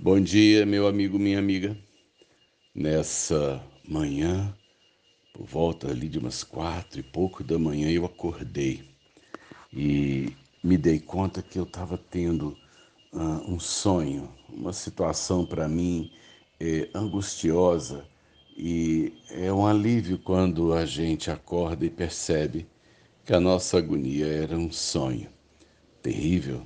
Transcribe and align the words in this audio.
Bom 0.00 0.20
dia, 0.20 0.64
meu 0.64 0.86
amigo, 0.86 1.18
minha 1.18 1.40
amiga. 1.40 1.76
Nessa 2.72 3.60
manhã, 3.84 4.56
por 5.34 5.44
volta 5.44 5.90
ali 5.90 6.08
de 6.08 6.20
umas 6.20 6.44
quatro 6.44 7.00
e 7.00 7.02
pouco 7.02 7.42
da 7.42 7.58
manhã, 7.58 7.90
eu 7.90 8.04
acordei 8.04 8.84
e 9.72 10.32
me 10.62 10.78
dei 10.78 11.00
conta 11.00 11.42
que 11.42 11.58
eu 11.58 11.64
estava 11.64 11.98
tendo 11.98 12.56
uh, 13.12 13.52
um 13.52 13.58
sonho, 13.58 14.32
uma 14.48 14.72
situação 14.72 15.44
para 15.44 15.68
mim 15.68 16.12
é, 16.60 16.88
angustiosa 16.94 18.06
e 18.56 19.12
é 19.32 19.52
um 19.52 19.66
alívio 19.66 20.16
quando 20.20 20.74
a 20.74 20.86
gente 20.86 21.28
acorda 21.28 21.84
e 21.84 21.90
percebe 21.90 22.68
que 23.24 23.34
a 23.34 23.40
nossa 23.40 23.78
agonia 23.78 24.28
era 24.28 24.56
um 24.56 24.70
sonho. 24.70 25.28
Terrível 26.00 26.64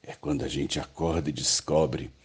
é 0.00 0.14
quando 0.14 0.44
a 0.44 0.48
gente 0.48 0.78
acorda 0.78 1.28
e 1.28 1.32
descobre 1.32 2.16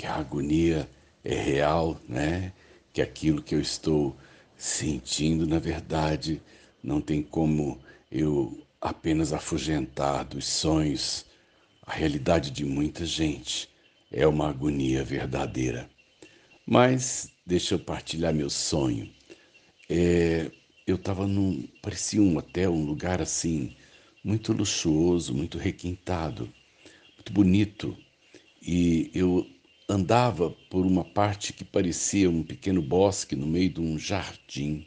que 0.00 0.06
a 0.06 0.14
agonia 0.14 0.88
é 1.22 1.34
real, 1.34 2.00
né? 2.08 2.54
Que 2.90 3.02
aquilo 3.02 3.42
que 3.42 3.54
eu 3.54 3.60
estou 3.60 4.16
sentindo, 4.56 5.46
na 5.46 5.58
verdade, 5.58 6.40
não 6.82 7.02
tem 7.02 7.22
como 7.22 7.78
eu 8.10 8.66
apenas 8.80 9.30
afugentar 9.34 10.24
dos 10.24 10.46
sonhos. 10.46 11.26
A 11.86 11.92
realidade 11.92 12.50
de 12.50 12.64
muita 12.64 13.04
gente 13.04 13.68
é 14.10 14.26
uma 14.26 14.48
agonia 14.48 15.04
verdadeira. 15.04 15.90
Mas 16.64 17.30
deixa 17.44 17.74
eu 17.74 17.78
partilhar 17.78 18.32
meu 18.32 18.48
sonho. 18.48 19.12
É, 19.86 20.50
eu 20.86 20.96
estava 20.96 21.26
num. 21.26 21.68
parecia 21.82 22.22
um 22.22 22.38
hotel, 22.38 22.72
um 22.72 22.86
lugar 22.86 23.20
assim, 23.20 23.76
muito 24.24 24.54
luxuoso, 24.54 25.34
muito 25.34 25.58
requintado, 25.58 26.50
muito 27.18 27.34
bonito. 27.34 27.94
E 28.62 29.10
eu 29.14 29.46
andava 29.90 30.50
por 30.70 30.86
uma 30.86 31.04
parte 31.04 31.52
que 31.52 31.64
parecia 31.64 32.30
um 32.30 32.42
pequeno 32.42 32.80
bosque 32.80 33.34
no 33.34 33.46
meio 33.46 33.70
de 33.70 33.80
um 33.80 33.98
jardim. 33.98 34.86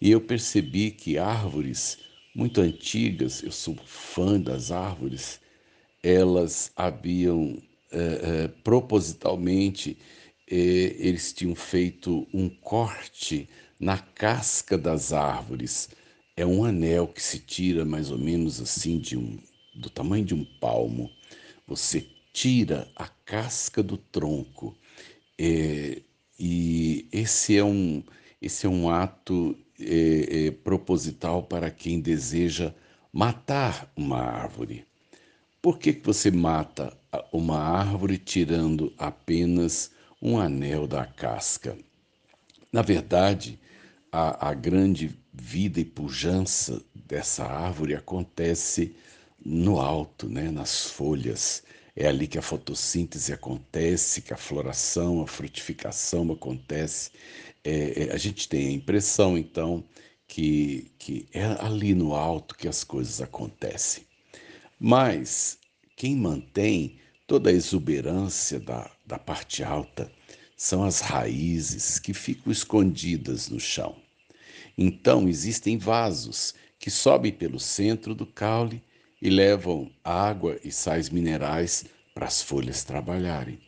E 0.00 0.10
eu 0.10 0.20
percebi 0.20 0.90
que 0.90 1.18
árvores 1.18 1.98
muito 2.34 2.60
antigas, 2.60 3.42
eu 3.42 3.50
sou 3.50 3.74
fã 3.84 4.38
das 4.38 4.70
árvores, 4.70 5.40
elas 6.02 6.70
haviam 6.76 7.60
é, 7.90 7.98
é, 7.98 8.48
propositalmente, 8.62 9.96
é, 10.50 10.54
eles 10.54 11.32
tinham 11.32 11.54
feito 11.54 12.26
um 12.32 12.48
corte 12.48 13.48
na 13.78 13.98
casca 13.98 14.76
das 14.76 15.12
árvores. 15.12 15.88
É 16.36 16.44
um 16.44 16.64
anel 16.64 17.08
que 17.08 17.22
se 17.22 17.38
tira 17.38 17.84
mais 17.84 18.10
ou 18.10 18.18
menos 18.18 18.60
assim 18.60 18.98
de 18.98 19.16
um, 19.16 19.38
do 19.74 19.90
tamanho 19.90 20.24
de 20.24 20.34
um 20.34 20.44
palmo. 20.44 21.10
Você 21.66 22.06
tira 22.32 22.90
a 22.96 23.08
casca 23.08 23.82
do 23.82 23.96
tronco. 23.96 24.76
É, 25.38 26.02
e 26.38 27.08
esse 27.12 27.56
é 27.56 27.64
um, 27.64 28.02
esse 28.40 28.66
é 28.66 28.68
um 28.68 28.90
ato 28.90 29.56
é, 29.78 30.46
é, 30.46 30.50
proposital 30.50 31.42
para 31.42 31.70
quem 31.70 32.00
deseja 32.00 32.74
matar 33.12 33.90
uma 33.96 34.18
árvore. 34.18 34.84
Por 35.60 35.78
que, 35.78 35.92
que 35.92 36.06
você 36.06 36.30
mata 36.30 36.96
uma 37.32 37.58
árvore 37.58 38.16
tirando 38.16 38.92
apenas 38.96 39.90
um 40.22 40.38
anel 40.38 40.86
da 40.86 41.04
casca? 41.04 41.76
Na 42.72 42.82
verdade, 42.82 43.58
a, 44.12 44.48
a 44.50 44.54
grande 44.54 45.18
vida 45.32 45.80
e 45.80 45.84
pujança 45.84 46.82
dessa 46.94 47.44
árvore 47.44 47.94
acontece 47.94 48.94
no 49.44 49.80
alto, 49.80 50.28
né, 50.28 50.50
nas 50.50 50.86
folhas. 50.86 51.62
É 51.94 52.06
ali 52.06 52.26
que 52.26 52.38
a 52.38 52.42
fotossíntese 52.42 53.32
acontece, 53.32 54.22
que 54.22 54.32
a 54.32 54.36
floração, 54.36 55.22
a 55.22 55.26
frutificação 55.26 56.30
acontece. 56.32 57.10
É, 57.64 58.04
é, 58.04 58.12
a 58.12 58.16
gente 58.16 58.48
tem 58.48 58.68
a 58.68 58.72
impressão, 58.72 59.36
então, 59.36 59.84
que, 60.26 60.90
que 60.98 61.26
é 61.32 61.44
ali 61.60 61.94
no 61.94 62.14
alto 62.14 62.54
que 62.54 62.68
as 62.68 62.84
coisas 62.84 63.20
acontecem. 63.20 64.04
Mas 64.78 65.58
quem 65.96 66.16
mantém 66.16 66.98
toda 67.26 67.50
a 67.50 67.52
exuberância 67.52 68.58
da, 68.58 68.90
da 69.04 69.18
parte 69.18 69.62
alta 69.62 70.10
são 70.56 70.84
as 70.84 71.00
raízes 71.00 71.98
que 71.98 72.14
ficam 72.14 72.52
escondidas 72.52 73.48
no 73.48 73.58
chão. 73.58 73.96
Então, 74.76 75.28
existem 75.28 75.76
vasos 75.76 76.54
que 76.78 76.90
sobem 76.90 77.32
pelo 77.32 77.58
centro 77.58 78.14
do 78.14 78.24
caule 78.24 78.82
e 79.20 79.28
levam 79.28 79.90
água 80.02 80.58
e 80.64 80.70
sais 80.70 81.10
minerais 81.10 81.84
para 82.14 82.26
as 82.26 82.42
folhas 82.42 82.84
trabalharem. 82.84 83.58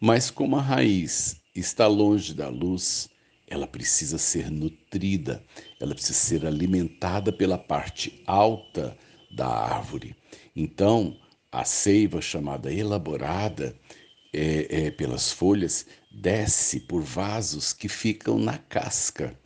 Mas 0.00 0.30
como 0.30 0.56
a 0.56 0.62
raiz 0.62 1.40
está 1.54 1.86
longe 1.86 2.34
da 2.34 2.48
luz, 2.48 3.08
ela 3.46 3.66
precisa 3.66 4.18
ser 4.18 4.50
nutrida, 4.50 5.42
ela 5.80 5.94
precisa 5.94 6.18
ser 6.18 6.46
alimentada 6.46 7.32
pela 7.32 7.58
parte 7.58 8.22
alta 8.26 8.96
da 9.30 9.46
árvore. 9.46 10.14
Então, 10.54 11.16
a 11.50 11.64
seiva 11.64 12.20
chamada 12.20 12.72
elaborada 12.72 13.76
é, 14.32 14.86
é, 14.86 14.90
pelas 14.90 15.30
folhas 15.32 15.86
desce 16.10 16.80
por 16.80 17.02
vasos 17.02 17.72
que 17.72 17.88
ficam 17.88 18.38
na 18.38 18.58
casca. 18.58 19.38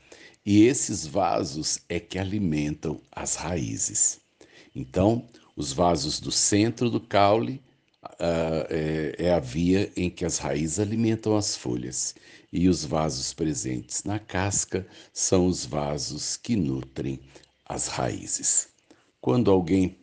E 0.45 0.65
esses 0.65 1.07
vasos 1.07 1.81
é 1.89 2.01
que 2.01 2.19
alimentam 2.19 3.01
as 3.13 3.35
raízes. 3.35 4.21
Então, 4.79 5.27
os 5.57 5.73
vasos 5.73 6.21
do 6.21 6.31
centro 6.31 6.89
do 6.89 7.01
caule 7.01 7.61
uh, 8.05 8.65
é, 8.71 9.13
é 9.19 9.33
a 9.33 9.41
via 9.41 9.91
em 9.97 10.09
que 10.09 10.25
as 10.25 10.39
raízes 10.39 10.79
alimentam 10.79 11.37
as 11.37 11.57
folhas, 11.57 12.15
e 12.53 12.69
os 12.69 12.85
vasos 12.85 13.35
presentes 13.35 14.05
na 14.05 14.21
casca 14.21 14.87
são 15.13 15.49
os 15.49 15.67
vasos 15.67 16.37
que 16.37 16.55
nutrem 16.55 17.19
as 17.67 17.89
raízes. 17.89 18.69
Quando 19.21 19.51
alguém, 19.51 19.99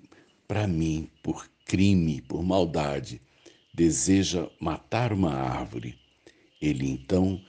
para 0.46 0.68
mim, 0.68 1.09
por 1.24 1.50
crime, 1.66 2.22
por 2.22 2.44
maldade, 2.44 3.22
deseja 3.74 4.50
matar 4.59 5.14
uma 5.14 5.34
árvore, 5.34 5.97
ele 6.62 6.90
então 6.90 7.41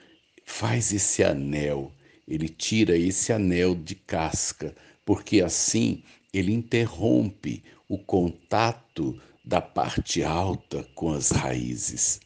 faz 0.44 0.92
esse 0.92 1.24
anel, 1.24 1.92
ele 2.26 2.48
tira 2.48 2.96
esse 2.96 3.32
anel 3.32 3.74
de 3.74 3.96
casca, 3.96 4.76
porque 5.04 5.40
assim 5.40 6.04
ele 6.38 6.52
interrompe 6.52 7.62
o 7.88 7.98
contato 7.98 9.18
da 9.44 9.60
parte 9.60 10.22
alta 10.22 10.84
com 10.94 11.12
as 11.12 11.30
raízes. 11.30 12.20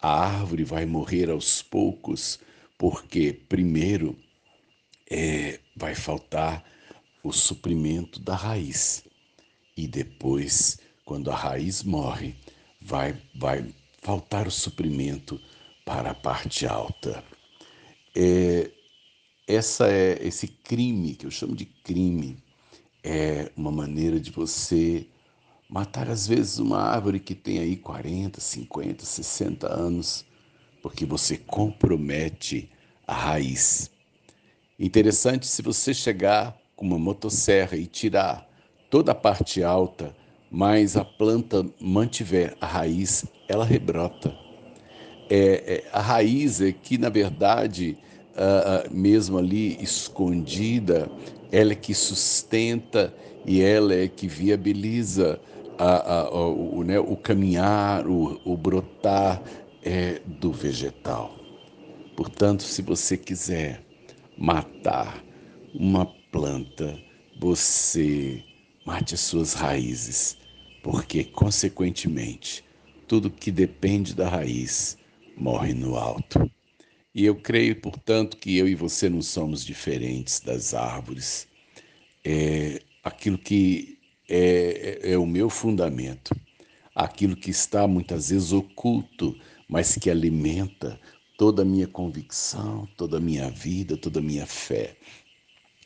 A 0.00 0.26
árvore 0.26 0.64
vai 0.64 0.86
morrer 0.86 1.30
aos 1.30 1.62
poucos, 1.62 2.40
porque, 2.78 3.32
primeiro, 3.48 4.18
é, 5.10 5.60
vai 5.76 5.94
faltar 5.94 6.64
o 7.22 7.32
suprimento 7.32 8.18
da 8.20 8.34
raiz. 8.34 9.04
E 9.76 9.86
depois, 9.86 10.78
quando 11.04 11.30
a 11.30 11.36
raiz 11.36 11.82
morre, 11.82 12.34
vai, 12.80 13.20
vai 13.34 13.64
faltar 14.02 14.46
o 14.46 14.50
suprimento 14.50 15.40
para 15.84 16.10
a 16.10 16.14
parte 16.14 16.66
alta. 16.66 17.22
É, 18.14 18.70
essa 19.46 19.88
é 19.88 20.18
esse 20.26 20.48
crime 20.48 21.14
que 21.14 21.26
eu 21.26 21.30
chamo 21.30 21.54
de 21.54 21.66
crime 21.66 22.44
é 23.06 23.52
uma 23.56 23.70
maneira 23.70 24.18
de 24.18 24.32
você 24.32 25.06
matar 25.70 26.10
às 26.10 26.26
vezes 26.26 26.58
uma 26.58 26.80
árvore 26.80 27.20
que 27.20 27.36
tem 27.36 27.60
aí 27.60 27.76
40, 27.76 28.40
50, 28.40 29.04
60 29.04 29.72
anos, 29.72 30.24
porque 30.82 31.06
você 31.06 31.36
compromete 31.36 32.68
a 33.06 33.14
raiz. 33.14 33.92
Interessante 34.76 35.46
se 35.46 35.62
você 35.62 35.94
chegar 35.94 36.60
com 36.74 36.84
uma 36.84 36.98
motosserra 36.98 37.76
e 37.76 37.86
tirar 37.86 38.44
toda 38.90 39.12
a 39.12 39.14
parte 39.14 39.62
alta, 39.62 40.14
mas 40.50 40.96
a 40.96 41.04
planta 41.04 41.64
mantiver 41.80 42.56
a 42.60 42.66
raiz, 42.66 43.24
ela 43.46 43.64
rebrota. 43.64 44.36
É, 45.30 45.84
é 45.84 45.88
a 45.92 46.00
raiz 46.00 46.60
é 46.60 46.72
que, 46.72 46.98
na 46.98 47.08
verdade, 47.08 47.96
mesmo 48.90 49.38
ali 49.38 49.82
escondida, 49.82 51.10
ela 51.50 51.72
é 51.72 51.74
que 51.74 51.94
sustenta 51.94 53.14
e 53.46 53.62
ela 53.62 53.94
é 53.94 54.08
que 54.08 54.26
viabiliza 54.26 55.40
a, 55.78 56.14
a, 56.14 56.30
o, 56.30 56.82
né, 56.82 56.98
o, 56.98 57.16
caminhar, 57.16 58.06
o, 58.06 58.40
o 58.44 58.56
brotar 58.56 59.42
é, 59.82 60.20
do 60.26 60.52
vegetal. 60.52 61.36
Portanto, 62.16 62.62
se 62.62 62.82
você 62.82 63.16
quiser 63.16 63.82
matar 64.36 65.24
uma 65.74 66.06
planta, 66.30 66.98
você 67.38 68.42
mate 68.84 69.14
as 69.14 69.20
suas 69.20 69.52
raízes, 69.54 70.38
porque, 70.82 71.24
consequentemente, 71.24 72.64
tudo 73.06 73.30
que 73.30 73.50
depende 73.50 74.14
da 74.14 74.28
raiz 74.28 74.96
morre 75.36 75.74
no 75.74 75.96
alto. 75.96 76.50
E 77.16 77.24
eu 77.24 77.34
creio, 77.34 77.80
portanto, 77.80 78.36
que 78.36 78.58
eu 78.58 78.68
e 78.68 78.74
você 78.74 79.08
não 79.08 79.22
somos 79.22 79.64
diferentes 79.64 80.38
das 80.38 80.74
árvores. 80.74 81.48
É 82.22 82.82
aquilo 83.02 83.38
que 83.38 83.98
é, 84.28 85.00
é, 85.02 85.12
é 85.12 85.18
o 85.18 85.24
meu 85.24 85.48
fundamento, 85.48 86.36
aquilo 86.94 87.34
que 87.34 87.50
está 87.50 87.88
muitas 87.88 88.28
vezes 88.28 88.52
oculto 88.52 89.34
mas 89.68 89.96
que 89.96 90.10
alimenta 90.10 91.00
toda 91.36 91.62
a 91.62 91.64
minha 91.64 91.86
convicção, 91.86 92.86
toda 92.96 93.16
a 93.16 93.20
minha 93.20 93.50
vida, 93.50 93.96
toda 93.96 94.20
a 94.20 94.22
minha 94.22 94.46
fé. 94.46 94.96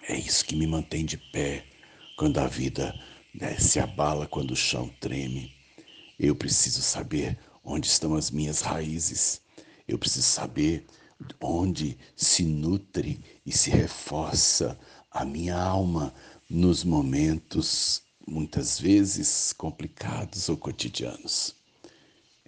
É 0.08 0.18
isso 0.18 0.44
que 0.44 0.56
me 0.56 0.66
mantém 0.66 1.04
de 1.04 1.16
pé 1.16 1.64
quando 2.16 2.38
a 2.38 2.46
vida 2.46 2.94
né, 3.34 3.56
se 3.58 3.78
abala, 3.78 4.26
quando 4.26 4.50
o 4.50 4.56
chão 4.56 4.90
treme. 5.00 5.54
Eu 6.18 6.34
preciso 6.34 6.82
saber 6.82 7.38
onde 7.64 7.86
estão 7.86 8.14
as 8.14 8.30
minhas 8.30 8.60
raízes. 8.60 9.40
Eu 9.88 9.98
preciso 9.98 10.26
saber 10.26 10.84
onde 11.40 11.98
se 12.16 12.44
nutre 12.44 13.20
e 13.44 13.52
se 13.52 13.70
reforça 13.70 14.78
a 15.10 15.24
minha 15.24 15.56
alma 15.56 16.14
nos 16.48 16.84
momentos 16.84 18.02
muitas 18.26 18.78
vezes 18.78 19.52
complicados 19.52 20.48
ou 20.48 20.56
cotidianos. 20.56 21.54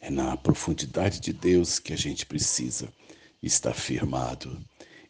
É 0.00 0.10
na 0.10 0.36
profundidade 0.36 1.20
de 1.20 1.32
Deus 1.32 1.78
que 1.78 1.92
a 1.92 1.96
gente 1.96 2.26
precisa 2.26 2.92
estar 3.42 3.74
firmado. 3.74 4.58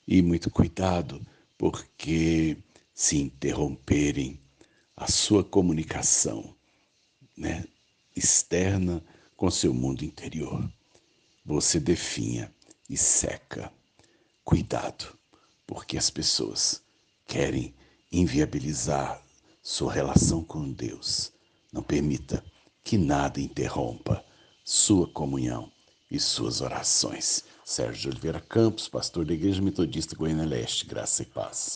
E 0.06 0.20
muito 0.20 0.50
cuidado, 0.50 1.24
porque 1.56 2.56
se 2.94 3.16
interromperem 3.16 4.38
a 4.96 5.06
sua 5.10 5.44
comunicação 5.44 6.54
né, 7.36 7.64
externa 8.14 9.02
com 9.36 9.50
seu 9.50 9.72
mundo 9.72 10.04
interior, 10.04 10.70
você 11.44 11.80
definha 11.80 12.52
e 12.92 12.96
seca. 12.96 13.72
Cuidado, 14.44 15.16
porque 15.66 15.96
as 15.96 16.10
pessoas 16.10 16.82
querem 17.26 17.74
inviabilizar 18.12 19.24
sua 19.62 19.90
relação 19.90 20.44
com 20.44 20.70
Deus. 20.70 21.32
Não 21.72 21.82
permita 21.82 22.44
que 22.84 22.98
nada 22.98 23.40
interrompa 23.40 24.22
sua 24.62 25.08
comunhão 25.08 25.72
e 26.10 26.20
suas 26.20 26.60
orações. 26.60 27.44
Sérgio 27.64 28.10
Oliveira 28.10 28.40
Campos, 28.40 28.88
pastor 28.88 29.24
da 29.24 29.32
Igreja 29.32 29.62
Metodista 29.62 30.14
Goiânia 30.14 30.44
Leste, 30.44 30.84
graça 30.84 31.22
e 31.22 31.26
paz. 31.26 31.70